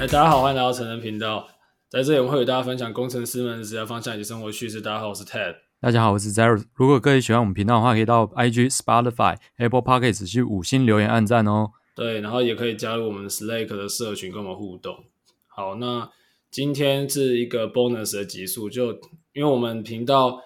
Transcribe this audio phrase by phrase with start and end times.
[0.00, 1.48] 哎，大家好，欢迎来到成人频道。
[1.88, 4.80] 在这里，我们会与大家分享工程师们的职业方向以及生活趣事。
[4.80, 5.56] 大家好，我是 Ted。
[5.80, 6.64] 大家好，我是 Zero。
[6.74, 11.72] 如果各位喜欢我们频道的话，可以到 IG、Spotify、Apple Podcasts 去五星留言、按赞哦。
[11.96, 15.04] 对，然后也可以加入我们 Slack 的社群，跟我们互动。
[15.48, 16.08] 好，那
[16.48, 18.92] 今天是一个 bonus 的集数，就
[19.32, 20.40] 因为我们频道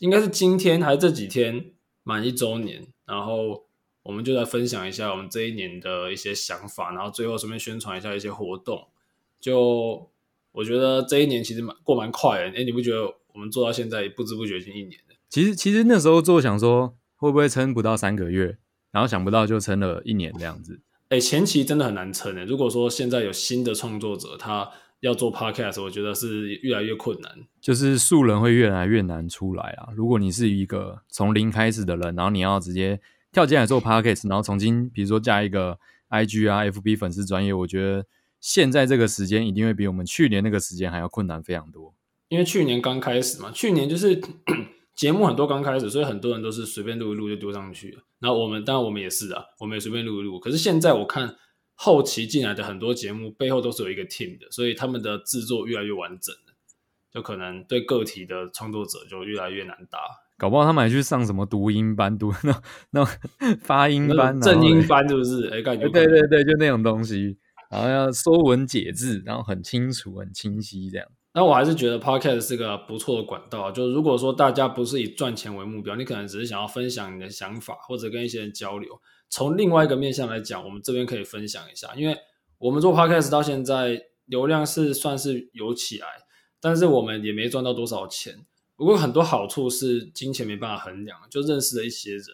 [0.00, 1.70] 应该是今天还是这几天
[2.02, 3.64] 满一周年，然后
[4.02, 8.86] 我们就来分享一下我们这一年的一些想法，然后最后顺便宣传一下一些活动。
[9.40, 10.10] 就
[10.52, 15.16] 我觉得这一年其实蛮过蛮快的，哎，你不觉得我们做到现在不知不觉已经一年了？
[15.28, 18.58] 其实其实那时候做想说会不会撑不到三个月，
[18.90, 20.80] 然后想不到就撑了一年这样子。
[21.10, 22.44] 哎，前期真的很难撑诶。
[22.44, 24.68] 如果说现在有新的创作者，他
[25.00, 27.30] 要做 podcast，我觉得是越来越困难，
[27.60, 29.88] 就是素人会越来越难出来啊。
[29.94, 33.00] 如果你是一个从零开始的人，然后你要直接
[33.30, 35.78] 跳进来做 podcast，然后重新比如说加一个
[36.10, 38.04] IG 啊、FB 粉丝专业，我觉得。
[38.40, 41.94] 现在这个时间一定会比我们去年那个时间还要困难非常多，
[42.28, 44.20] 因为去年刚开始嘛，去年就是
[44.94, 48.02] 节目很多刚开始，所以很多人都是随便录一录就丢上去了。
[48.20, 50.40] 然后我们当然我们也是啊，我们也随便录一录。
[50.40, 51.36] 可是现在我看
[51.74, 56.54] 后期进来的很多节目背后都是有一个 team 的，所以他们的制作越来越完整了，
[57.12, 59.98] 就可能对个体的创作者就越来越难搭。
[60.36, 63.04] 搞不好他们还去上什么读音班，读 那那
[63.60, 65.48] 发音班、正音班，是不是？
[65.48, 67.36] 哎，感觉 对对对，就那种东西。
[67.68, 71.06] 然后要说文解字，然后很清楚、很清晰这样。
[71.34, 73.70] 那我还是觉得 Podcast 是个不错的管道。
[73.70, 79.00] 就如果说大家不是以赚钱为目标，你可能只是想要分享你的想法，或者跟一些人交流。
[79.28, 82.16] 从另外一个面向来讲，我们这边可以分享一下，因为
[82.56, 86.06] 我们做 Podcast 到现在流量是算是有起来，
[86.60, 88.46] 但是我们也没赚到多少钱。
[88.74, 92.24] 不过很多好处是金钱没办法衡量，就认识了一些人。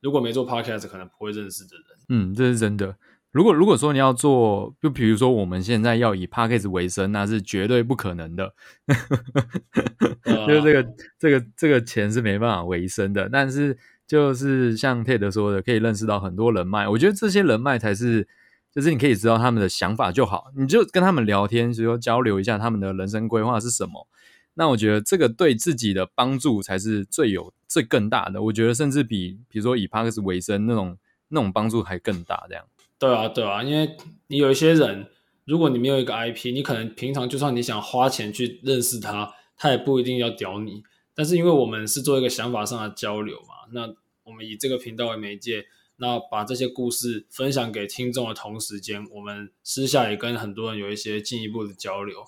[0.00, 1.84] 如果没做 Podcast，可能不会认识的人。
[2.08, 2.96] 嗯，这是真的。
[3.32, 8.54] 如果如果说你要做，就比如说我们现在要以 Podcast 为生，那是绝对不可能的。
[10.46, 13.30] 就是这个这个这个钱是没办法维生的。
[13.30, 16.86] 但是就是像 Ted 说的，可以认识到很多人脉。
[16.86, 18.28] 我觉得这些人脉才是，
[18.70, 24.06] 就是你可以知道他们的想法就好，你就跟他们聊天，就说交流一下他们的人生规划是什么。
[24.54, 28.42] 那我觉得这个对自己的帮助才是最有最更大的。
[28.42, 30.98] 我觉得甚至比比如说以 Podcast 为生那种
[31.28, 32.62] 那种帮助还更大，这样。
[33.02, 33.96] 对啊，对啊，因为
[34.28, 35.10] 你有一些人，
[35.44, 40.84] 如果你没有一个 IP，你可能平常就算你想花钱去认识他，他也不一定要屌你。
[41.12, 43.92] 但是因为我们是做一个想法上的交流嘛，那
[44.22, 45.64] 我们以这个频道为媒介，
[45.96, 52.24] 那把这些故事分享给听众的同时间，我们私下也跟很多人有一些进一步的交流。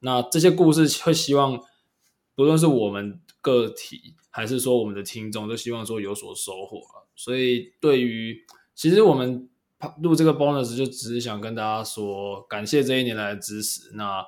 [0.00, 1.58] 那这些故事会希望，
[2.34, 6.82] 不论是我们个体，还是说我们的听众，都希望说有所收获。
[7.16, 8.44] 所以对于，
[8.74, 9.46] 其实我们。
[10.02, 13.90] 录这个 bonus 就只是想跟大家说，感谢这一年来的支持。
[13.94, 14.24] 那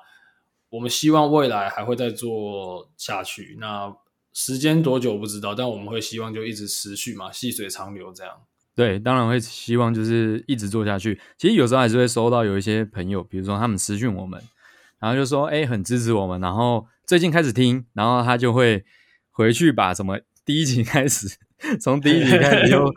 [0.69, 3.57] 我们希望未来还会再做下去。
[3.59, 3.95] 那
[4.33, 8.33] 时间多久不知道，但我们会希望就一直持续嘛，细水长流这样。
[8.75, 11.21] 对，当然会希望就是一直做下去。
[11.37, 14.41] 其实有时候还是会收到有一些朋友，比如说他们私讯我们，
[14.97, 18.83] 然后就说哎，很支持我们，然后最近开始听，然后他就会
[19.29, 21.37] 回去把什么第一集 开始，
[21.79, 22.85] 从第一集开始就。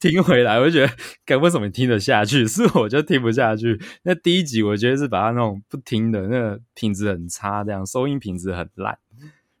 [0.00, 0.92] 听回来，我就觉得，
[1.24, 2.44] 该为什么听得下去？
[2.48, 3.80] 是我就听不下去。
[4.02, 8.98] 那第一集，我觉得是把它那种不听的，那个品质很差，这样收音品质很烂。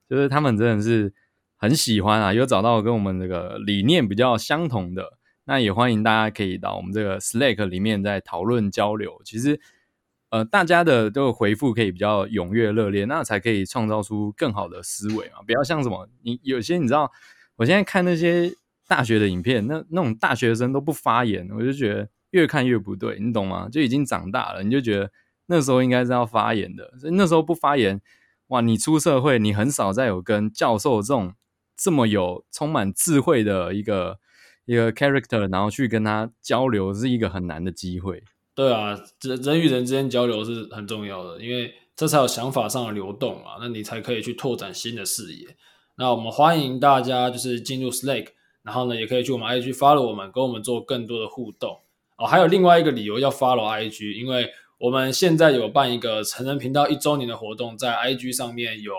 [0.08, 1.14] 就是他们真的是
[1.56, 9.20] 很喜欢啊，有找到跟我们这个理念比较相同的，那也欢迎大家可以到我们这个 Slack 里面再讨论交流。
[9.24, 9.60] 其实，
[10.30, 15.36] 呃，大家的这个回复可以比较踊跃热烈，那才可以创造出更好的思维嘛。
[15.46, 17.12] 不要像什么，你有些你知道，
[17.56, 18.54] 我现在看那些。
[18.88, 23.66] 大学的影片，那那种大学生都不发言，我就觉得越看越不对，你懂吗？
[23.70, 25.10] 就已经长大了，你就觉得
[25.46, 28.02] 那时候应该是要发言的，所以那时候不发言，
[28.48, 31.32] 哇，你出社会，你很少再有跟教授这种
[31.74, 34.18] 这么有充满智慧的一个
[34.66, 38.22] 一个 character，然后去跟他交流，是一个很难的机会。
[38.54, 45.56] 对啊，人人与人之间交流是很重要的，因为这才有想法上的流动嘛，那你才可以去拓展新的视野。
[45.96, 48.28] 那我们欢迎大家就是进入 Slack。
[48.64, 51.80] 然后呢，也可以去我们 IG follow 我们，跟我们做更多的互动
[52.16, 52.24] 哦。
[52.24, 54.48] 还有另外一个理由要 follow IG，因为
[54.78, 58.94] 我们现在有办一个成人频道一周年的活动，在 IG 上面有，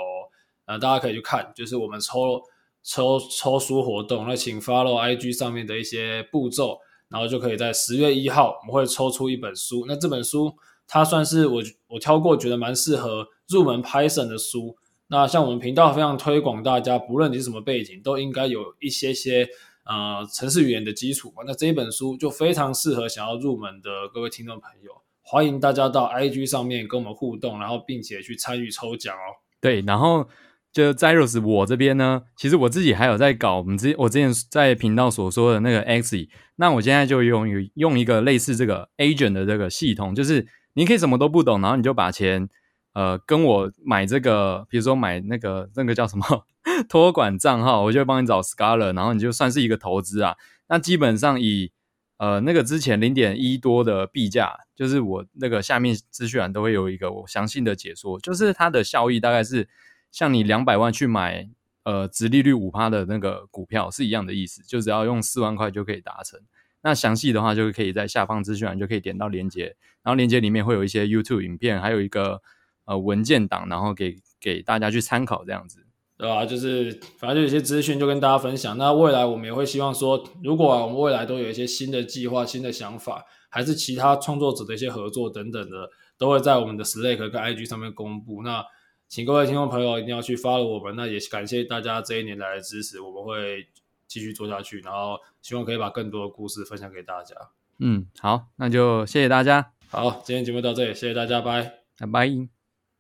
[0.66, 2.42] 呃，大家可以去看，就是我们抽
[2.84, 4.28] 抽抽书活动。
[4.28, 9.86] 那请 follow IG 上面的一些步骤，然后就可以在十月一号，我们会抽出一本书。
[9.88, 10.54] 那这本书
[10.86, 14.75] 它算是我我挑过觉得蛮适合入门 Python 的书。
[15.13, 19.48] 那像我们频道非常推广，大家不论你是什么背景，都应该有一些些
[19.86, 21.44] 呃城市语言的基础嘛。
[21.45, 24.92] 那这一本书就非常适合想要入门的各位听众朋友。
[25.21, 29.38] 欢迎大家到 IG 上面跟我们互动，然后并且去参与抽奖哦。
[29.62, 30.27] 对，然后
[30.71, 37.45] 就 Zeros 我这边呢，其实我自己还有在搞我们之我之前在频道所说的那个 X，那我现在就用
[37.75, 42.50] 用一个类似这个 Agent 的这个系统，就是你可以什么都不懂，然后你就把钱
[42.94, 46.45] 呃跟我买这个，比如说买那个那个叫什么
[46.88, 50.36] 托管账号，我就会帮你找 Scholar，然后你就算是一个投资啊。
[50.68, 51.72] 那基本上以
[52.18, 59.68] 呃，那个之前零点一多的币价，就是我那个下面资讯栏都会有一个我详细的解说，就是它的效益大概是
[60.12, 61.50] 像你两百万去买
[61.84, 66.40] 呃，殖利率五趴的那个股票是一样的意思，就只要用四万块就可以达成。
[66.81, 72.42] 那详细的话，就可以在下方资讯栏就可以点到链接，然后链接里面会有一些 YouTube 影片，还有一个
[72.85, 75.85] 呃文件档，然后给给大家去参考这样子。
[76.15, 76.45] 对吧？
[76.45, 78.77] 就是反正就有些资讯就跟大家分享。
[78.77, 88.41] 那未来我们也会希望说，如果我们未来都有一些新的计划、新的想法，还是其他创作者的一些合作等等的，都会在我们的 Slack 跟 IG 上面公布。
[88.44, 88.63] 那
[89.09, 90.95] 请各位听众朋友一定要去 follow 我们。
[90.95, 93.68] 那也感谢大家这一年来的支持，我们会
[94.07, 97.35] 继续做下去，然后希望可以把更多的故事分享给大家。
[97.80, 99.74] 嗯，好，那就谢谢大家。
[99.89, 102.52] 好，今天节目到这里，谢谢大家，拜拜拜。